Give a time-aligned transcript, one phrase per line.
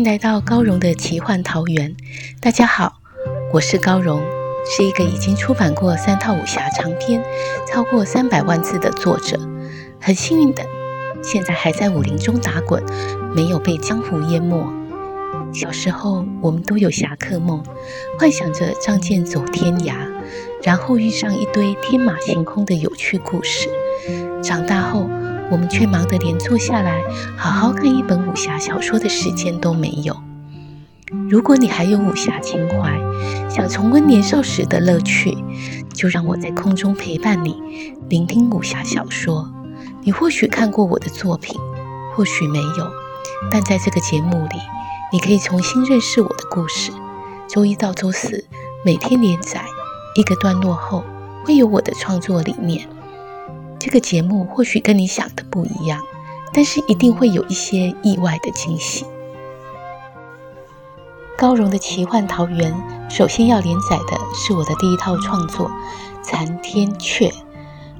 [0.00, 1.94] 迎来到高荣的奇幻桃源。
[2.40, 2.94] 大家好，
[3.52, 4.22] 我是高荣，
[4.64, 7.22] 是一个已经出版过三套武侠长篇、
[7.68, 9.38] 超过三百万字的作者。
[10.00, 10.64] 很幸运的，
[11.22, 12.82] 现在还在武林中打滚，
[13.36, 14.72] 没有被江湖淹没。
[15.52, 17.62] 小时候，我们都有侠客梦，
[18.18, 19.92] 幻想着仗剑走天涯，
[20.62, 23.68] 然后遇上一堆天马行空的有趣故事。
[24.42, 25.10] 长大后，
[25.50, 27.02] 我们却忙得连坐下来
[27.36, 30.16] 好好看一本武侠小说的时间都没有。
[31.28, 32.98] 如果你还有武侠情怀，
[33.50, 35.36] 想重温年少时的乐趣，
[35.92, 39.50] 就让我在空中陪伴你，聆听武侠小说。
[40.02, 41.60] 你或许看过我的作品，
[42.14, 42.90] 或许没有，
[43.50, 44.56] 但在这个节目里，
[45.12, 46.92] 你可以重新认识我的故事。
[47.48, 48.44] 周一到周四
[48.84, 49.64] 每天连载，
[50.14, 51.04] 一个段落后
[51.44, 52.88] 会有我的创作理念。
[53.80, 55.98] 这个节目或许跟你想的不一样，
[56.52, 59.06] 但是一定会有一些意外的惊喜。
[61.38, 62.74] 高荣的奇幻桃源，
[63.08, 65.66] 首先要连载的是我的第一套创作
[66.22, 67.30] 《残天阙》。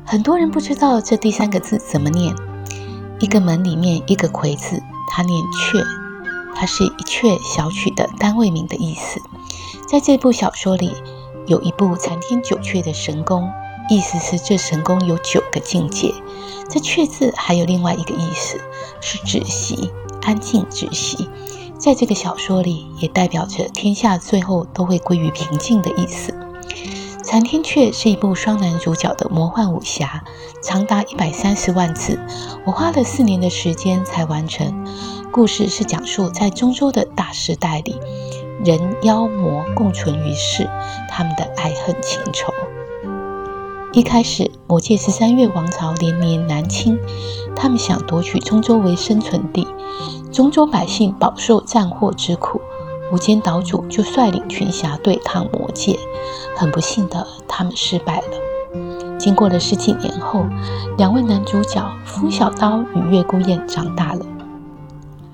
[0.04, 2.34] 很多人不知道这第三个字怎么念，
[3.18, 5.82] 一个门里面一个魁字，它念阙，
[6.54, 9.18] 它是一阙小曲的单位名的意思。
[9.88, 10.92] 在这部小说里，
[11.46, 13.50] 有一部残天九阙的神功。
[13.90, 16.14] 意思是这神功有九个境界，
[16.68, 18.60] 这“阙”字还有另外一个意思，
[19.00, 19.90] 是止息、
[20.22, 21.28] 安静止息。
[21.76, 26.30] 在这个小说里，也代表着天下最后都会归于平静的意思。
[27.24, 30.22] 《残天阙》是一部双男主角的魔幻武侠，
[30.62, 32.16] 长达一百三十万字，
[32.64, 34.86] 我花了四年的时间才完成。
[35.32, 37.98] 故事是讲述在中州的大时代里，
[38.64, 40.70] 人妖魔共存于世，
[41.10, 42.54] 他们的爱恨情仇。
[43.92, 46.96] 一开始，魔界十三月王朝连年南侵，
[47.56, 49.66] 他们想夺取中州为生存地，
[50.30, 52.60] 中州百姓饱受战祸之苦，
[53.12, 55.98] 无间岛主就率领群侠对抗魔界，
[56.56, 59.18] 很不幸的，他们失败了。
[59.18, 60.44] 经过了十几年后，
[60.96, 64.24] 两位男主角风小刀与月孤雁长大了，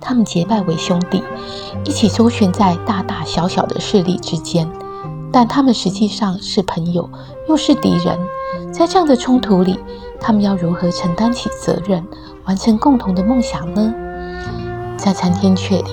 [0.01, 1.23] 他们结拜为兄弟，
[1.85, 4.67] 一起周旋在大大小小的势力之间，
[5.31, 7.11] 但他们实际上是朋友，
[7.51, 8.19] 又是敌人。
[8.77, 9.81] 在这样的冲突里，
[10.21, 12.07] 他们要如何承担起责任，
[12.45, 13.95] 完成共同的梦想呢？
[14.99, 15.85] 在残天阙里，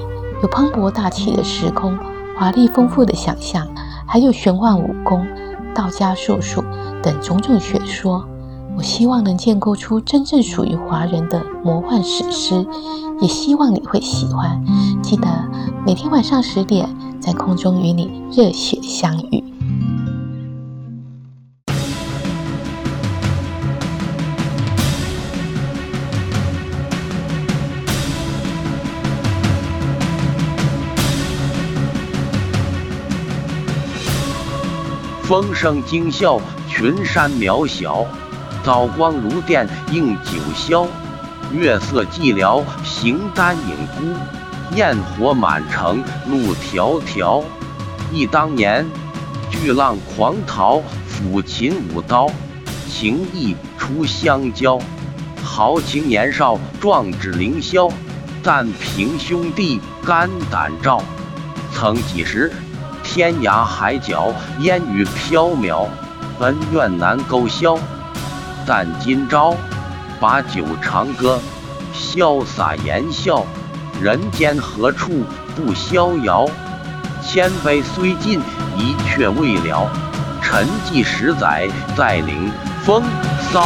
[0.42, 1.98] 有磅礴大气的时空、
[2.38, 3.66] 华丽丰富的想象，
[4.06, 5.26] 还有玄幻武功、
[5.74, 6.62] 道家术数
[7.02, 8.28] 等种种学说。
[8.76, 12.68] 我希望能建构出真正属于华人的魔幻史诗，
[13.22, 14.62] 也希望你会喜欢。
[15.02, 15.28] 记得
[15.86, 16.90] 每天晚上十点，
[17.22, 19.53] 在空中与你热血相遇。
[35.34, 36.40] 风声惊啸，
[36.70, 38.06] 群山渺小；
[38.64, 40.86] 早光如电，映九霄。
[41.52, 44.76] 月色寂寥，形单影孤。
[44.76, 47.44] 焰火满城，路迢迢。
[48.12, 48.86] 忆当年，
[49.50, 52.30] 巨浪狂涛，抚琴舞刀，
[52.88, 54.78] 情义出相交。
[55.44, 57.92] 豪情年少，壮志凌霄。
[58.44, 61.02] 但凭兄弟肝胆照，
[61.74, 62.52] 曾几时。
[63.14, 65.86] 天涯海角，烟雨飘渺，
[66.40, 67.78] 恩怨难勾销。
[68.66, 69.56] 但今朝，
[70.20, 71.40] 把酒长歌，
[71.94, 73.46] 潇洒言笑。
[74.02, 75.24] 人间何处
[75.56, 76.48] 不逍遥？
[77.22, 78.42] 千杯虽尽，
[78.76, 79.88] 一却未了。
[80.42, 82.52] 沉寂十载，再领
[82.84, 83.04] 风
[83.52, 83.64] 骚。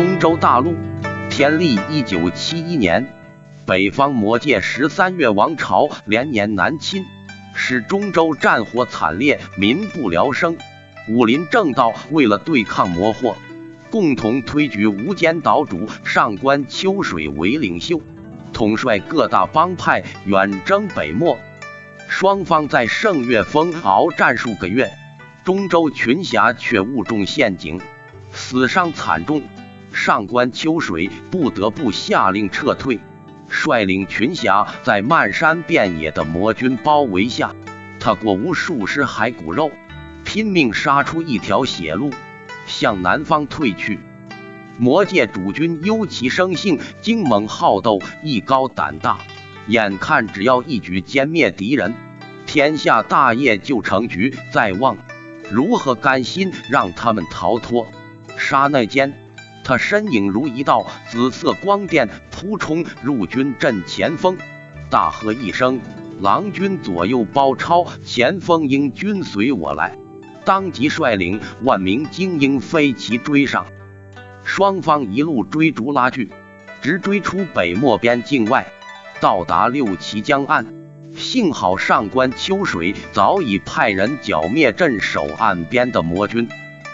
[0.00, 0.74] 中州大陆，
[1.28, 3.06] 天历一九七一年，
[3.66, 7.04] 北方魔界十三月王朝连年南侵，
[7.54, 10.56] 使中州战火惨烈，民不聊生。
[11.10, 13.36] 武林正道为了对抗魔祸，
[13.90, 18.00] 共同推举无间岛主上官秋水为领袖，
[18.54, 21.38] 统帅各大帮派远征北漠。
[22.08, 24.90] 双方在圣岳峰鏖战数个月，
[25.44, 27.78] 中州群侠却误中陷阱，
[28.32, 29.42] 死伤惨重。
[30.02, 32.98] 上官秋水不得不下令撤退，
[33.50, 37.54] 率领群侠在漫山遍野的魔军包围下，
[38.00, 39.70] 他过无数尸骸骨肉。
[40.24, 42.10] 拼命杀出一条血路，
[42.66, 43.98] 向南方退去。
[44.78, 49.18] 魔界主君幽其生性精猛好斗，艺高胆大，
[49.66, 51.94] 眼看只要一举歼灭敌人，
[52.46, 54.96] 天下大业就成局在望，
[55.50, 57.86] 如何甘心让他们逃脱？
[58.38, 59.12] 刹那间，
[59.70, 64.36] 他身影如一道紫色光电扑冲入军阵前锋，
[64.90, 65.80] 大喝一声
[66.20, 69.96] ：“郎君左右包抄，前锋应军随我来。”
[70.44, 73.64] 当即率领万名精英飞骑追上，
[74.42, 76.28] 双方一路追逐拉锯，
[76.82, 78.66] 直追出北漠边境外，
[79.20, 80.66] 到达六旗江岸。
[81.16, 86.48] 幸好上官秋水早已派人剿灭镇守岸边的魔军，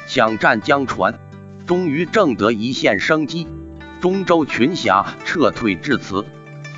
[0.06, 1.18] 抢占江船，
[1.66, 3.46] 终于挣得一线生机。
[4.00, 6.24] 中州群侠撤退至此，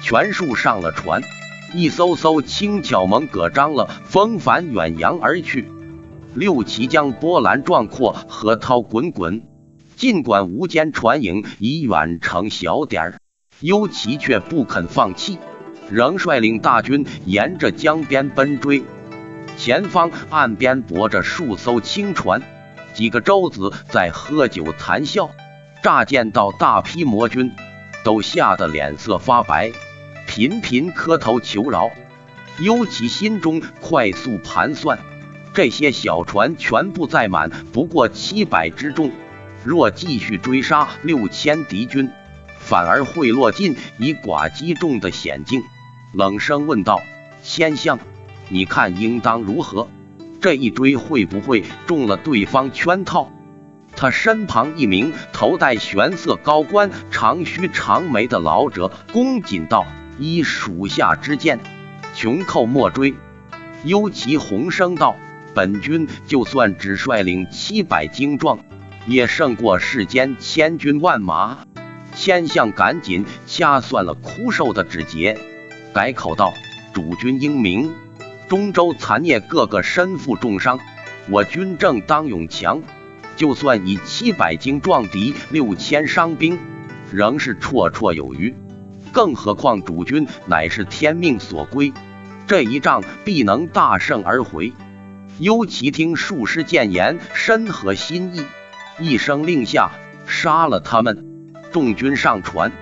[0.02, 1.22] 全数上了船，
[1.74, 5.70] 一艘艘轻巧猛葛张了风帆远洋而去。
[6.34, 9.42] 六旗江波澜壮阔，河涛滚滚。
[9.96, 13.14] 尽管无间船影已远成小点儿，
[13.60, 15.38] 幽奇却不肯放弃，
[15.90, 18.84] 仍率领大军沿着江边奔追。
[19.56, 22.40] 前方岸边泊着数艘轻船，
[22.98, 25.30] 几个舟子在喝酒谈笑。
[25.84, 27.54] 乍见到大批魔军，
[28.02, 29.70] 都吓得脸色发白，
[30.26, 31.92] 频频磕头求饶。
[32.58, 34.98] 幽其心中快速盘算。
[35.54, 39.12] 这些小船全部载满不过七百之众，
[39.62, 42.10] 若继续追杀六千敌军，
[42.58, 45.62] 反而会落进以寡击众的险境。
[46.12, 47.00] 冷声问道
[47.44, 48.00] ：“千相，
[48.48, 49.88] 你看应当如何？
[50.40, 53.30] 这一追会不会中了对方圈套？”
[53.96, 59.84] 他身旁一名头戴玄色高冠、长须长眉的老者恭谨道
[60.18, 61.58] ：“依属下之见，
[62.14, 63.14] 穷寇莫追。”
[63.84, 65.16] 幽其洪声道。
[65.54, 68.60] 本君就算只率领七百精壮，
[69.06, 71.58] 也胜过世间千军万马。
[72.14, 75.36] 千相赶紧掐算了枯瘦的指节，
[75.92, 76.52] 改口道
[76.94, 77.92] ：“主君英明，
[78.48, 80.80] 中州残孽个个身负重伤，
[81.28, 82.82] 我军正当勇强。
[83.36, 86.58] 就算以七百精壮敌六千伤兵，
[87.12, 88.54] 仍是绰绰有余。
[89.12, 91.92] 更何况主君乃是天命所归，
[92.46, 94.72] 这一仗必能大胜而回。”
[95.38, 98.42] 尤其听术师谏言，深合心意，
[98.98, 99.92] 一声令下，
[100.26, 101.24] 杀了他们。
[101.70, 102.72] 众军上船，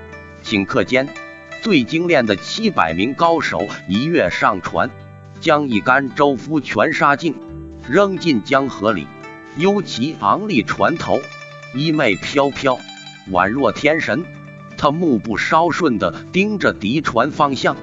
[0.43, 1.09] 顷刻间，
[1.61, 4.91] 最精炼的七百名高手一跃上船，
[5.47, 7.37] 将一干舟夫全杀尽，
[7.89, 9.07] 扔进江河里。
[9.57, 11.21] 幽奇昂立船头，
[11.73, 12.81] 衣袂飘飘，
[13.31, 14.25] 宛若天神。
[14.77, 17.77] 他目不稍顺地盯着敌船方向，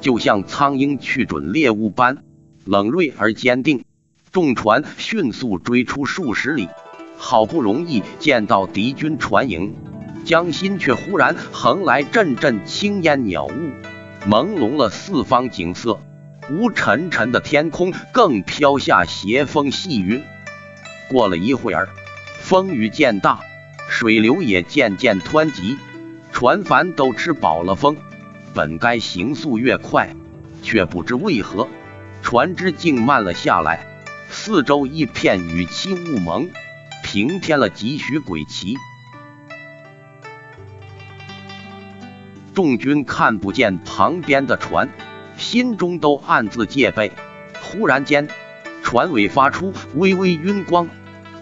[0.00, 2.18] 就像苍鹰去准猎物般
[2.64, 3.84] 冷锐而坚定。
[4.30, 6.68] 众船迅速追出数十里，
[7.16, 9.74] 好不容易见到敌军船影，
[10.24, 13.72] 江心却忽然横来阵阵青烟袅雾，
[14.30, 15.98] 朦胧了四方景色。
[16.50, 20.22] 乌沉沉的天空更飘下斜风细雨。
[21.10, 21.88] 过了一会儿，
[22.40, 23.40] 风雨渐大，
[23.88, 25.78] 水流也渐渐湍急，
[26.32, 27.96] 船帆都吃饱了风，
[28.54, 30.14] 本该行速越快，
[30.62, 31.68] 却不知为何，
[32.22, 33.86] 船只竟慢了下来。
[34.30, 36.50] 四周一片雨气雾蒙，
[37.02, 38.76] 平添了几许鬼奇。
[42.54, 44.90] 众军看不见旁边的船，
[45.38, 47.10] 心中都暗自戒备。
[47.62, 48.28] 忽然间，
[48.82, 50.88] 船尾发出微微晕光。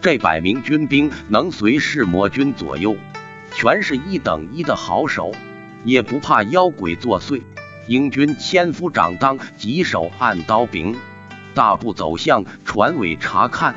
[0.01, 2.97] 这百名军兵能随侍魔军左右，
[3.53, 5.33] 全是一等一的好手，
[5.85, 7.43] 也不怕妖鬼作祟。
[7.89, 10.97] 英军千夫长当，棘手按刀柄。
[11.55, 13.77] 大步走向船尾查看，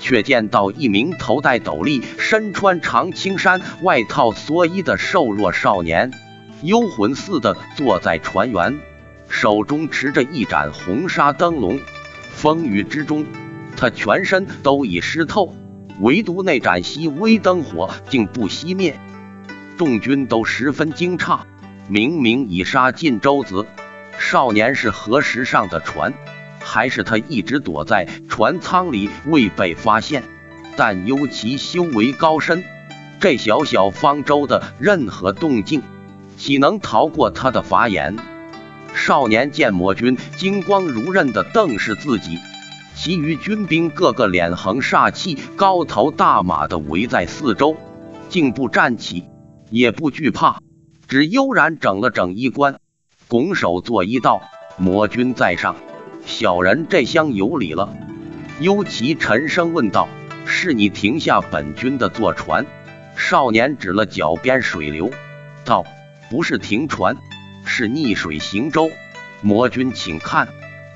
[0.00, 6.12] 却见到一名头戴斗笠、身穿长青衫外套蓑衣的瘦弱少年，
[6.62, 8.78] 幽魂似的坐在船员，
[9.28, 11.80] 手中持着一盏红纱灯笼。
[12.32, 13.26] 风雨之中，
[13.76, 15.54] 他全身都已湿透，
[16.00, 18.98] 唯独那盏细微灯火竟不熄灭。
[19.76, 21.40] 众军都十分惊诧，
[21.88, 23.66] 明明已杀尽周子，
[24.18, 26.14] 少年是何时上的船？
[26.60, 30.22] 还是他一直躲在船舱里未被发现？
[30.76, 32.62] 但尤其修为高深，
[33.20, 35.82] 这小小方舟的任何动静，
[36.36, 38.16] 岂能逃过他的法眼？
[38.94, 42.38] 少年见魔君金光如刃的瞪视自己，
[42.94, 47.76] 其余军兵个个脸横煞气，高头大马的围在四周，
[48.28, 49.24] 竟不站起，
[49.70, 50.60] 也不惧怕，
[51.06, 52.80] 只悠然整了整衣冠，
[53.28, 54.42] 拱手作揖道
[54.76, 55.76] ：“魔君在上，
[56.26, 57.94] 小人这厢有礼了。”
[58.60, 60.08] 幽其沉声问道。
[60.50, 62.64] 是你停下本君的坐船。
[63.14, 65.10] 少年指了脚边水流，
[65.62, 65.84] 道
[66.30, 67.18] ：“不是停船，
[67.68, 68.90] 是逆水行舟。
[69.40, 70.48] 魔君，请看，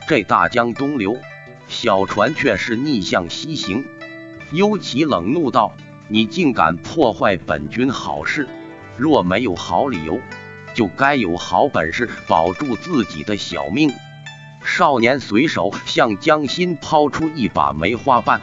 [0.08, 1.16] 这大江东流，
[1.68, 3.84] 小船却是逆向西行。”
[4.50, 5.76] 幽奇冷怒道
[6.08, 8.48] ：“你竟敢破坏本君好事！
[8.96, 10.20] 若没有好理由，
[10.74, 13.92] 就该有好本事保住自己的小命。”
[14.64, 18.40] 少年随手向江心抛出一把梅花瓣。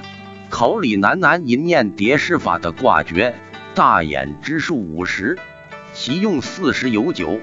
[0.49, 3.35] 口里喃喃吟念叠诗法的卦诀，
[3.75, 5.37] 大眼之数五十，
[5.93, 7.39] 其用四十有九。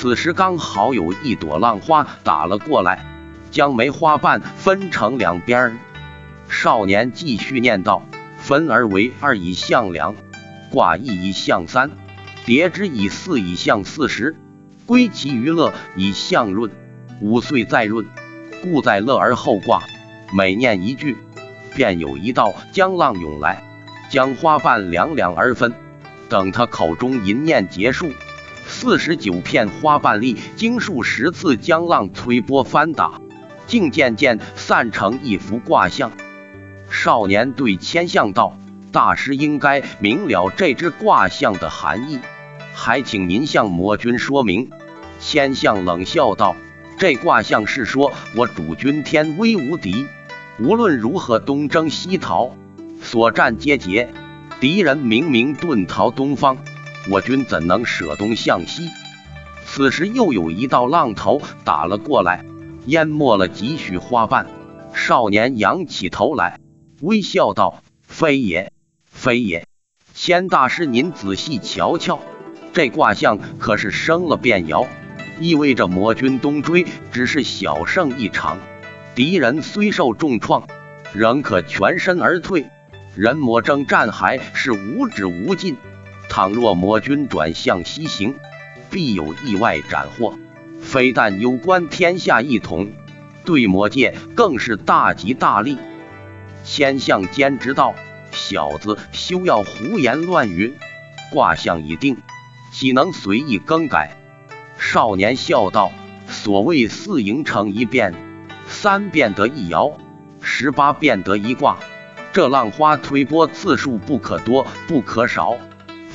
[0.00, 3.04] 此时刚好有一朵浪花打了过来，
[3.50, 5.76] 将梅花瓣分成两边。
[6.48, 8.06] 少年继续念道
[8.38, 10.14] ：“分而为二以象两，
[10.70, 11.90] 卦一以象三，
[12.46, 14.36] 叠之以四以象四十，
[14.86, 16.70] 归其于乐以象润。
[17.20, 18.06] 五岁再润，
[18.62, 19.82] 故在乐而后卦。
[20.32, 21.16] 每念一句。”
[21.74, 23.64] 便有一道江浪涌来，
[24.10, 25.74] 将花瓣两两而分。
[26.28, 28.12] 等他口中吟念结束，
[28.68, 33.20] 四十九片花瓣力经数十次江浪推波翻打，
[33.66, 36.12] 竟渐渐散成一幅卦象。
[36.90, 38.56] 少年对千相道
[38.92, 42.20] ：“大师应该明了这只卦象的含义，
[42.74, 44.70] 还请您向魔君说明。”
[45.18, 46.54] 千相冷笑道
[46.98, 50.06] ：“这卦象是说我主君天威无敌。”
[50.60, 52.50] 无论如何东征西逃，
[53.00, 54.12] 所战皆捷。
[54.60, 56.58] 敌人明明遁逃东方，
[57.10, 58.90] 我军怎能舍东向西？
[59.64, 62.44] 此时又有一道浪头打了过来，
[62.86, 64.46] 淹没了几许花瓣。
[64.92, 66.60] 少年仰起头来，
[67.00, 68.72] 微笑道：“非也，
[69.10, 69.66] 非也。
[70.14, 72.20] 千大师，您仔细瞧瞧，
[72.72, 74.86] 这卦象可是生了变爻，
[75.40, 78.58] 意味着魔军东追只是小胜一场。”
[79.14, 80.68] 敌人虽受重创，
[81.12, 82.66] 仍可全身而退。
[83.16, 85.76] 人魔争战还是无止无尽。
[86.38, 88.36] 倘若魔君转向西行，
[88.90, 90.38] 必有意外斩获。
[90.80, 92.92] 非但攸关天下一统，
[93.44, 95.78] 对魔界更是大吉大利。
[96.62, 97.92] 千相坚直道
[98.30, 100.74] ：“小子休要胡言乱语，
[101.32, 102.18] 卦象已定，
[102.70, 104.16] 岂能随意更改？”
[104.78, 105.90] 少年笑道
[106.30, 108.14] ：“所谓四营成一变。”
[108.68, 109.94] 三变得一爻，
[110.40, 111.78] 十八变得一卦。
[112.32, 115.56] 这浪花推波次数不可多，不可少，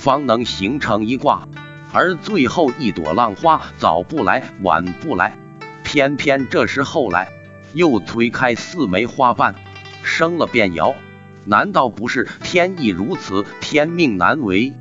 [0.03, 1.48] 方能形成一卦。
[1.93, 5.38] 而最后一朵浪花早不来，晚不来，
[5.83, 7.29] 偏偏这时候来，
[7.74, 9.55] 又推开四枚花瓣，
[10.03, 10.93] 生了变爻。
[11.45, 14.74] 难道不是天意如此，天命难违？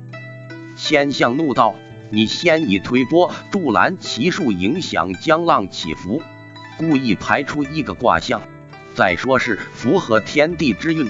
[0.75, 1.75] 千相怒道
[2.11, 6.21] ：“你先以推波助澜其术，影响江浪起伏。”
[6.77, 8.41] 故意排出一个卦象，
[8.95, 11.09] 再说是符合天地之运，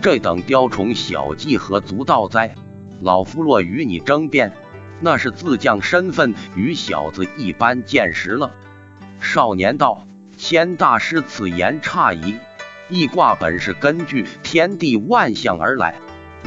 [0.00, 2.54] 这等雕虫小技何足道哉？
[3.00, 4.52] 老夫若与你争辩，
[5.00, 8.52] 那是自降身份，与小子一般见识了。
[9.20, 12.36] 少年道：“千大师此言差矣。
[12.88, 15.94] 易卦本是根据天地万象而来，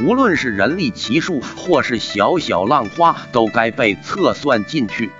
[0.00, 5.10] 无论是人力奇数，或是小小浪花，都该被测算进去，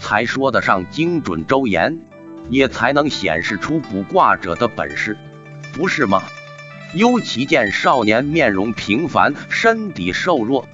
[0.00, 1.98] 才说得上精准周延。”
[2.50, 5.16] 也才能显示出卜卦者的本事，
[5.72, 6.24] 不是吗？
[6.92, 10.66] 尤其见少年面容平凡，身体瘦弱，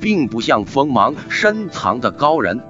[0.00, 2.60] 并不像锋芒深藏的高人，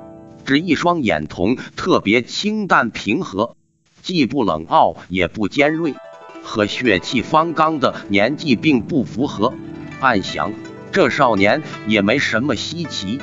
[0.44, 3.56] 只一双眼瞳特别清淡平和，
[4.02, 5.94] 既不冷傲也不尖锐，
[6.42, 9.52] 和血气方刚的年纪并不符合。
[10.00, 10.52] 暗想，
[10.92, 13.20] 这少年也没什么稀奇，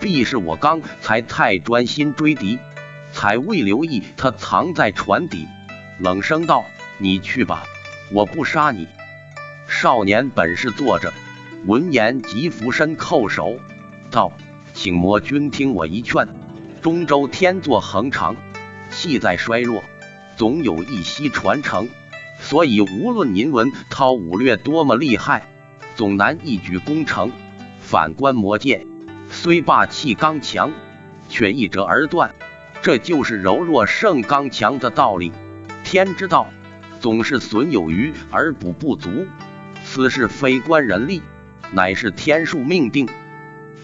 [0.00, 2.58] 必是我刚才太专心追敌。
[3.12, 5.46] 才未留意他藏在船底，
[5.98, 6.66] 冷声道
[7.00, 7.64] ：“你去吧，
[8.12, 8.86] 我不杀你。”
[9.66, 11.14] 少年本是坐着，
[11.64, 13.58] 闻言即俯身叩首
[14.10, 14.32] 道
[14.74, 16.28] ：“请魔君听我一劝，
[16.80, 18.36] 中州天作恒长，
[18.90, 19.82] 气在衰弱，
[20.36, 21.88] 总有一息传承。
[22.38, 25.48] 所以无论您文韬武略多么厉害，
[25.96, 27.32] 总难一举攻城。
[27.80, 28.86] 反观魔界，
[29.30, 30.70] 虽霸气刚强，
[31.28, 32.34] 却一折而断。”
[32.82, 35.32] 这就是柔弱胜刚强的道理。
[35.82, 36.46] 天之道，
[37.00, 39.26] 总是损有余而补不足。
[39.84, 41.22] 此事非关人力，
[41.76, 43.06] 乃是天数命定。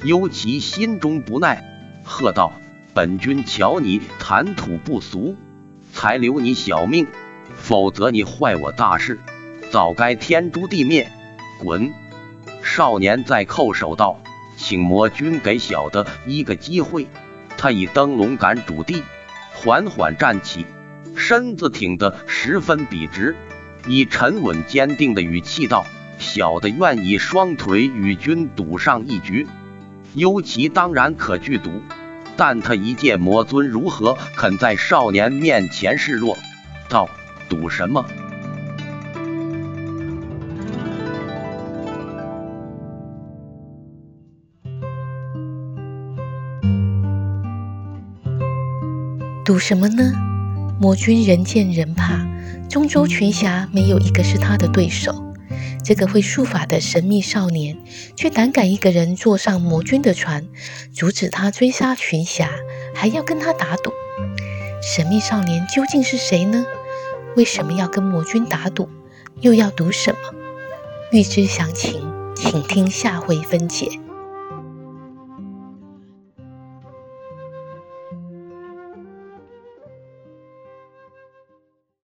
[0.02, 1.62] 幽其心中不耐，
[2.02, 2.54] 喝道
[2.94, 5.36] ：“本君瞧你谈吐不俗，
[5.92, 7.06] 才留你小命，
[7.54, 9.20] 否则你坏我大事，
[9.70, 11.12] 早该天诛地灭！
[11.60, 11.92] 滚！”
[12.64, 14.22] 少年在叩首道
[14.56, 17.06] ：“请魔君给小的一个机会。”
[17.58, 19.02] 他以灯笼杆拄地，
[19.52, 20.64] 缓缓站起，
[21.14, 23.36] 身子挺得十分笔直，
[23.86, 25.84] 以沉稳坚定的语气道
[26.34, 29.46] ：“小的愿以双腿与君赌上一局。”
[30.16, 31.70] 幽其当然可拒赌，
[32.38, 36.38] 但他一介魔尊，如何肯在少年面前示弱？
[36.88, 37.06] 道
[37.50, 38.02] ：“赌什么？”
[49.44, 50.12] 赌什么呢？
[50.80, 52.26] 魔君人见人怕，
[52.70, 55.31] 中州群侠没有一个是他的对手。
[55.84, 57.76] 这个会术法的神秘少年，
[58.16, 60.46] 却胆敢一个人坐上魔君的船，
[60.92, 62.50] 阻止他追杀群侠，
[62.94, 63.92] 还要跟他打赌。
[64.82, 66.64] 神秘少年究竟是谁呢？
[67.36, 68.88] 为什么要跟魔君打赌？
[69.40, 70.18] 又要赌什么？
[71.10, 72.00] 欲知详情，
[72.36, 73.88] 请听下回分解。